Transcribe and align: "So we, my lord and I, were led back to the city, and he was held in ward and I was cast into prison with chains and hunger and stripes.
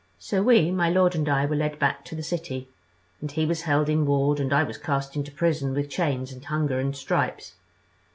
"So 0.17 0.41
we, 0.41 0.71
my 0.71 0.89
lord 0.89 1.13
and 1.13 1.29
I, 1.29 1.45
were 1.45 1.55
led 1.55 1.77
back 1.77 2.03
to 2.05 2.15
the 2.15 2.23
city, 2.23 2.67
and 3.19 3.31
he 3.31 3.45
was 3.45 3.61
held 3.61 3.87
in 3.87 4.07
ward 4.07 4.39
and 4.39 4.51
I 4.51 4.63
was 4.63 4.79
cast 4.79 5.15
into 5.15 5.31
prison 5.31 5.73
with 5.75 5.91
chains 5.91 6.31
and 6.33 6.43
hunger 6.43 6.79
and 6.79 6.95
stripes. 6.97 7.53